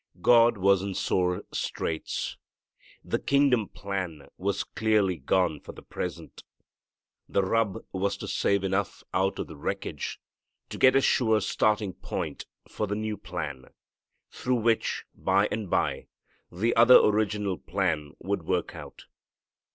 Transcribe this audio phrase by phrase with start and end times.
[0.23, 2.35] God was in sore straits.
[3.05, 6.43] The kingdom plan was clearly gone for the present.
[7.29, 10.19] The rub was to save enough out of the wreckage
[10.69, 13.65] to get a sure starting point for the new plan,
[14.31, 16.07] through which, by and by,
[16.51, 19.03] the other original plan would work out.